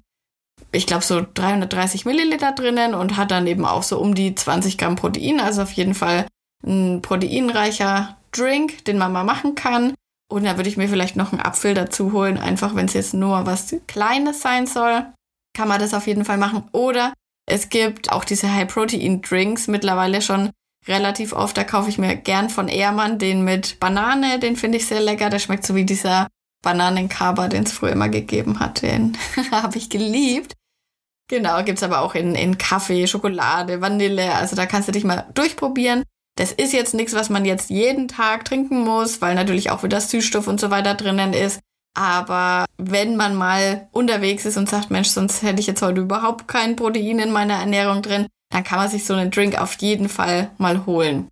[0.71, 4.77] ich glaube, so 330 Milliliter drinnen und hat dann eben auch so um die 20
[4.77, 5.39] Gramm Protein.
[5.39, 6.27] Also auf jeden Fall
[6.65, 9.93] ein proteinreicher Drink, den man mal machen kann.
[10.31, 13.13] Und da würde ich mir vielleicht noch einen Apfel dazu holen, einfach wenn es jetzt
[13.13, 15.05] nur was Kleines sein soll,
[15.55, 16.67] kann man das auf jeden Fall machen.
[16.71, 17.13] Oder
[17.47, 20.49] es gibt auch diese High-Protein-Drinks mittlerweile schon
[20.87, 21.57] relativ oft.
[21.57, 25.29] Da kaufe ich mir gern von Ehrmann den mit Banane, den finde ich sehr lecker.
[25.29, 26.27] Der schmeckt so wie dieser
[26.63, 28.81] Bananenkaba, den es früher immer gegeben hat.
[28.81, 29.17] Den
[29.51, 30.53] habe ich geliebt.
[31.27, 34.33] Genau, gibt es aber auch in, in Kaffee, Schokolade, Vanille.
[34.35, 36.03] Also da kannst du dich mal durchprobieren.
[36.37, 40.01] Das ist jetzt nichts, was man jetzt jeden Tag trinken muss, weil natürlich auch wieder
[40.01, 41.59] Süßstoff und so weiter drinnen ist.
[41.97, 46.47] Aber wenn man mal unterwegs ist und sagt, Mensch, sonst hätte ich jetzt heute überhaupt
[46.47, 50.09] kein Protein in meiner Ernährung drin, dann kann man sich so einen Drink auf jeden
[50.09, 51.29] Fall mal holen.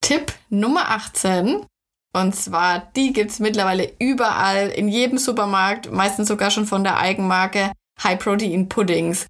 [0.00, 1.64] Tipp Nummer 18
[2.12, 7.70] und zwar, die gibt's mittlerweile überall, in jedem Supermarkt, meistens sogar schon von der Eigenmarke
[8.02, 9.26] High-Protein-Puddings.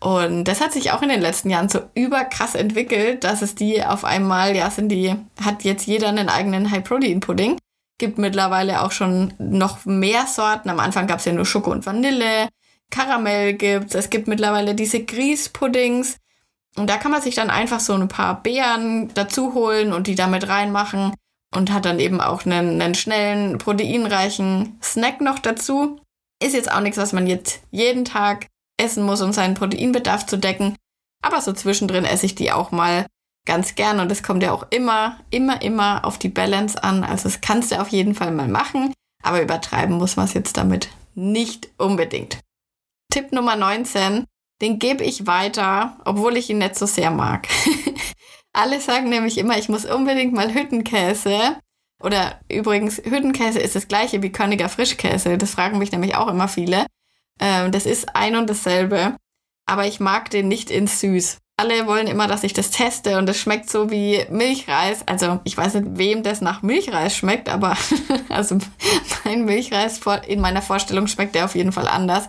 [0.00, 3.82] Und das hat sich auch in den letzten Jahren so überkrass entwickelt, dass es die
[3.84, 7.58] auf einmal, ja, sind die, hat jetzt jeder einen eigenen High-Protein-Pudding.
[7.98, 10.68] Gibt mittlerweile auch schon noch mehr Sorten.
[10.68, 12.48] Am Anfang gab's ja nur Schoko und Vanille.
[12.90, 13.94] Karamell gibt's.
[13.94, 16.18] Es gibt mittlerweile diese Grießpuddings.
[16.76, 20.16] Und da kann man sich dann einfach so ein paar Beeren dazu holen und die
[20.16, 21.14] damit reinmachen
[21.54, 26.00] und hat dann eben auch einen, einen schnellen, proteinreichen Snack noch dazu.
[26.42, 30.38] Ist jetzt auch nichts, was man jetzt jeden Tag essen muss, um seinen Proteinbedarf zu
[30.38, 30.76] decken.
[31.22, 33.06] Aber so zwischendrin esse ich die auch mal
[33.46, 37.04] ganz gern und es kommt ja auch immer, immer, immer auf die Balance an.
[37.04, 40.56] Also es kannst du auf jeden Fall mal machen, aber übertreiben muss man es jetzt
[40.56, 42.40] damit nicht unbedingt.
[43.12, 44.24] Tipp Nummer 19,
[44.60, 47.48] den gebe ich weiter, obwohl ich ihn nicht so sehr mag.
[48.52, 51.56] Alle sagen nämlich immer, ich muss unbedingt mal Hüttenkäse.
[52.02, 55.38] Oder übrigens, Hüttenkäse ist das gleiche wie Körniger Frischkäse.
[55.38, 56.86] Das fragen mich nämlich auch immer viele.
[57.40, 59.16] Ähm, das ist ein und dasselbe.
[59.66, 61.38] Aber ich mag den nicht in süß.
[61.56, 65.06] Alle wollen immer, dass ich das teste und es schmeckt so wie Milchreis.
[65.06, 67.76] Also ich weiß nicht, wem das nach Milchreis schmeckt, aber
[68.28, 68.58] also
[69.24, 72.28] mein Milchreis in meiner Vorstellung schmeckt der auf jeden Fall anders.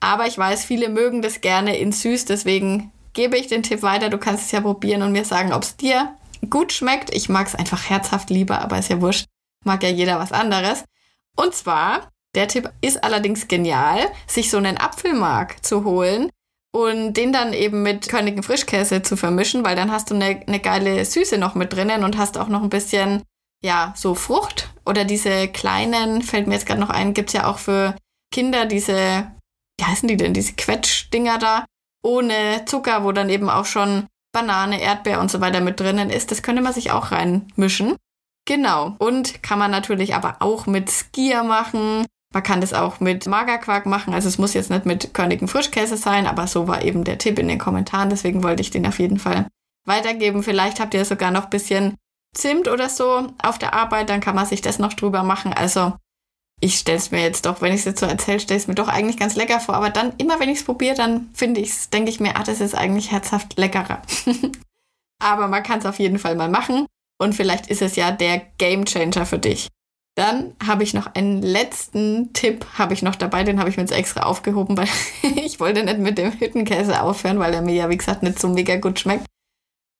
[0.00, 4.10] Aber ich weiß, viele mögen das gerne in süß, deswegen gebe ich den Tipp weiter.
[4.10, 6.16] Du kannst es ja probieren und mir sagen, ob es dir
[6.50, 7.14] gut schmeckt.
[7.14, 9.26] Ich mag es einfach herzhaft lieber, aber ist ja wurscht.
[9.64, 10.84] Mag ja jeder was anderes.
[11.36, 13.98] Und zwar, der Tipp ist allerdings genial,
[14.28, 16.30] sich so einen Apfelmark zu holen
[16.72, 20.60] und den dann eben mit körnigen Frischkäse zu vermischen, weil dann hast du eine, eine
[20.60, 23.24] geile Süße noch mit drinnen und hast auch noch ein bisschen,
[23.64, 24.70] ja, so Frucht.
[24.86, 27.96] Oder diese kleinen, fällt mir jetzt gerade noch ein, gibt es ja auch für
[28.32, 29.32] Kinder diese,
[29.80, 31.64] wie heißen die denn, diese Quetschdinger da,
[32.04, 36.30] ohne Zucker, wo dann eben auch schon Banane, Erdbeer und so weiter mit drinnen ist.
[36.30, 37.96] Das könnte man sich auch reinmischen.
[38.46, 38.94] Genau.
[39.00, 42.06] Und kann man natürlich aber auch mit Skier machen.
[42.34, 44.12] Man kann das auch mit Magerquark machen.
[44.12, 47.38] Also es muss jetzt nicht mit körnigen Frischkäse sein, aber so war eben der Tipp
[47.38, 48.10] in den Kommentaren.
[48.10, 49.46] Deswegen wollte ich den auf jeden Fall
[49.86, 50.42] weitergeben.
[50.42, 51.94] Vielleicht habt ihr sogar noch ein bisschen
[52.34, 55.52] Zimt oder so auf der Arbeit, dann kann man sich das noch drüber machen.
[55.52, 55.94] Also
[56.60, 58.74] ich stelle es mir jetzt doch, wenn ich es jetzt so erzähle, stelle es mir
[58.74, 59.74] doch eigentlich ganz lecker vor.
[59.74, 62.42] Aber dann, immer wenn ich es probiere, dann finde ich es, denke ich mir, ah,
[62.42, 64.02] das ist eigentlich herzhaft leckerer.
[65.22, 66.86] aber man kann es auf jeden Fall mal machen.
[67.20, 69.68] Und vielleicht ist es ja der Game Changer für dich.
[70.18, 73.84] Dann habe ich noch einen letzten Tipp, habe ich noch dabei, den habe ich mir
[73.84, 74.88] jetzt extra aufgehoben, weil
[75.36, 78.48] ich wollte nicht mit dem Hüttenkäse aufhören, weil er mir ja, wie gesagt, nicht so
[78.48, 79.26] mega gut schmeckt.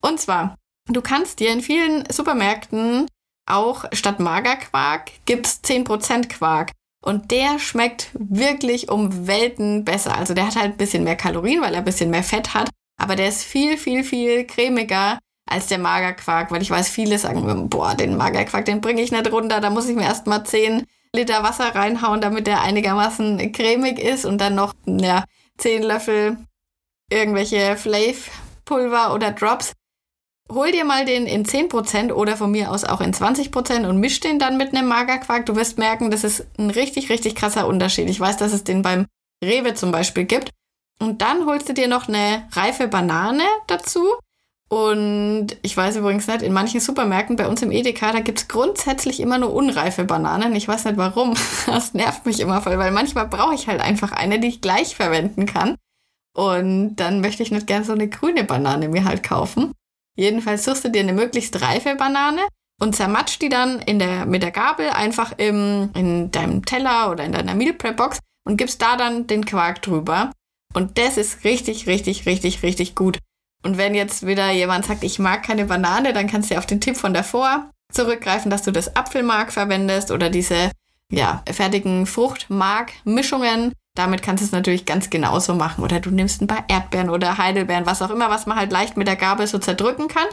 [0.02, 0.56] Und zwar,
[0.88, 3.06] du kannst dir in vielen Supermärkten
[3.46, 6.72] auch statt Magerquark gibt's 10% Quark.
[7.00, 10.18] Und der schmeckt wirklich um Welten besser.
[10.18, 12.68] Also der hat halt ein bisschen mehr Kalorien, weil er ein bisschen mehr Fett hat.
[13.00, 17.68] Aber der ist viel, viel, viel cremiger als der Magerquark, weil ich weiß, viele sagen,
[17.68, 19.60] boah, den Magerquark, den bringe ich nicht runter.
[19.60, 20.84] Da muss ich mir erst mal 10
[21.14, 25.24] Liter Wasser reinhauen, damit der einigermaßen cremig ist und dann noch, ja,
[25.58, 26.36] 10 Löffel
[27.10, 29.72] irgendwelche Flav-Pulver oder Drops
[30.50, 34.20] hol dir mal den in 10% oder von mir aus auch in 20% und misch
[34.20, 35.46] den dann mit einem Magerquark.
[35.46, 38.08] Du wirst merken, das ist ein richtig, richtig krasser Unterschied.
[38.08, 39.06] Ich weiß, dass es den beim
[39.44, 40.50] Rewe zum Beispiel gibt.
[41.00, 44.04] Und dann holst du dir noch eine reife Banane dazu.
[44.68, 49.18] Und ich weiß übrigens nicht, in manchen Supermärkten bei uns im Edeka, da gibt's grundsätzlich
[49.20, 50.54] immer nur unreife Bananen.
[50.54, 51.34] Ich weiß nicht warum.
[51.66, 54.94] Das nervt mich immer voll, weil manchmal brauche ich halt einfach eine, die ich gleich
[54.94, 55.76] verwenden kann.
[56.36, 59.72] Und dann möchte ich nicht gern so eine grüne Banane mir halt kaufen.
[60.16, 62.40] Jedenfalls suchst du dir eine möglichst reife Banane
[62.80, 67.24] und zermatscht die dann in der, mit der Gabel einfach im, in deinem Teller oder
[67.24, 70.32] in deiner Meal Prep Box und gibst da dann den Quark drüber.
[70.74, 73.18] Und das ist richtig, richtig, richtig, richtig gut.
[73.62, 76.80] Und wenn jetzt wieder jemand sagt, ich mag keine Banane, dann kannst du auf den
[76.80, 80.70] Tipp von davor zurückgreifen, dass du das Apfelmark verwendest oder diese
[81.10, 83.72] ja, fertigen Fruchtmark-Mischungen.
[83.94, 85.82] Damit kannst du es natürlich ganz genauso machen.
[85.82, 88.96] Oder du nimmst ein paar Erdbeeren oder Heidelbeeren, was auch immer, was man halt leicht
[88.96, 90.26] mit der Gabel so zerdrücken kann.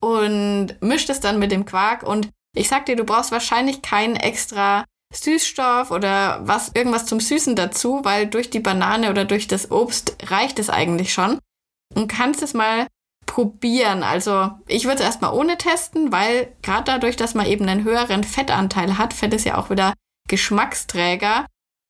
[0.00, 2.04] Und mischt es dann mit dem Quark.
[2.04, 7.56] Und ich sag dir, du brauchst wahrscheinlich keinen extra Süßstoff oder was, irgendwas zum Süßen
[7.56, 11.38] dazu, weil durch die Banane oder durch das Obst reicht es eigentlich schon.
[11.98, 12.86] Und kannst es mal
[13.26, 14.02] probieren.
[14.02, 18.24] Also ich würde es erstmal ohne testen, weil gerade dadurch, dass man eben einen höheren
[18.24, 19.94] Fettanteil hat, Fett ist ja auch wieder
[20.28, 21.46] Geschmacksträger,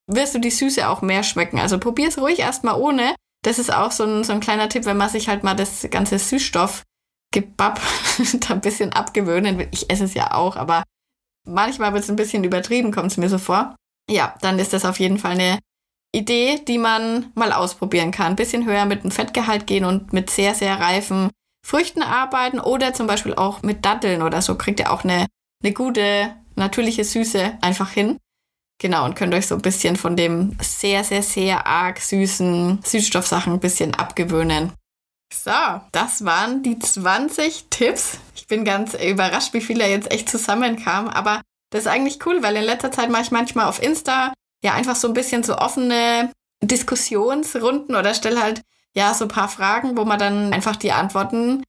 [0.07, 1.59] wirst du die Süße auch mehr schmecken.
[1.59, 3.15] Also probier es ruhig erstmal ohne.
[3.45, 5.87] Das ist auch so ein, so ein kleiner Tipp, wenn man sich halt mal das
[5.91, 6.85] ganze Süßstoff
[7.31, 7.81] Gebab
[8.41, 9.69] da ein bisschen abgewöhnen will.
[9.73, 10.85] Ich esse es ja auch, aber
[11.47, 13.77] manchmal wird es ein bisschen übertrieben, kommt es mir so vor.
[14.11, 15.59] Ja, dann ist das auf jeden Fall eine
[16.13, 18.29] Idee, die man mal ausprobieren kann.
[18.29, 21.31] Ein bisschen höher mit dem Fettgehalt gehen und mit sehr, sehr reifen
[21.67, 25.27] Früchten arbeiten oder zum Beispiel auch mit Datteln oder so kriegt ihr auch eine,
[25.63, 28.19] eine gute, natürliche Süße einfach hin.
[28.81, 33.53] Genau, und könnt euch so ein bisschen von dem sehr, sehr, sehr arg süßen Süßstoffsachen
[33.53, 34.73] ein bisschen abgewöhnen.
[35.35, 35.51] So,
[35.93, 38.19] das waren die 20 Tipps.
[38.35, 42.57] Ich bin ganz überrascht, wie viele jetzt echt zusammenkamen, aber das ist eigentlich cool, weil
[42.57, 46.33] in letzter Zeit mache ich manchmal auf Insta ja einfach so ein bisschen so offene
[46.63, 48.63] Diskussionsrunden oder stelle halt
[48.95, 51.63] ja so ein paar Fragen, wo man dann einfach die Antworten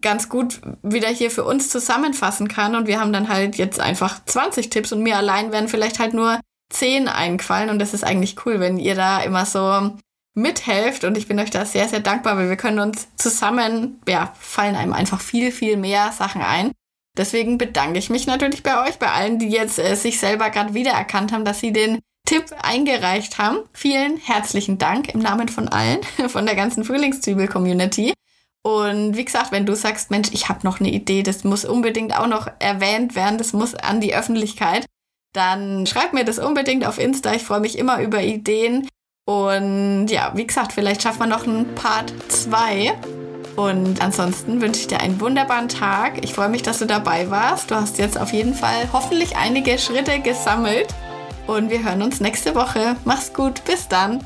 [0.00, 2.74] ganz gut wieder hier für uns zusammenfassen kann.
[2.74, 6.12] Und wir haben dann halt jetzt einfach 20 Tipps und mir allein werden vielleicht halt
[6.12, 7.70] nur 10 eingefallen.
[7.70, 9.92] Und das ist eigentlich cool, wenn ihr da immer so
[10.34, 11.04] mithelft.
[11.04, 14.74] Und ich bin euch da sehr, sehr dankbar, weil wir können uns zusammen, ja, fallen
[14.74, 16.72] einem einfach viel, viel mehr Sachen ein.
[17.16, 20.74] Deswegen bedanke ich mich natürlich bei euch, bei allen, die jetzt äh, sich selber gerade
[20.74, 23.60] wiedererkannt haben, dass sie den Tipp eingereicht haben.
[23.72, 28.12] Vielen herzlichen Dank im Namen von allen, von der ganzen Frühlingszwiebel-Community.
[28.62, 32.18] Und wie gesagt, wenn du sagst, Mensch, ich habe noch eine Idee, das muss unbedingt
[32.18, 34.86] auch noch erwähnt werden, das muss an die Öffentlichkeit,
[35.32, 37.32] dann schreib mir das unbedingt auf Insta.
[37.34, 38.88] Ich freue mich immer über Ideen.
[39.24, 42.92] Und ja, wie gesagt, vielleicht schaffen wir noch einen Part 2.
[43.54, 46.24] Und ansonsten wünsche ich dir einen wunderbaren Tag.
[46.24, 47.70] Ich freue mich, dass du dabei warst.
[47.70, 50.92] Du hast jetzt auf jeden Fall hoffentlich einige Schritte gesammelt.
[51.46, 52.96] Und wir hören uns nächste Woche.
[53.04, 53.64] Mach's gut.
[53.64, 54.24] Bis dann.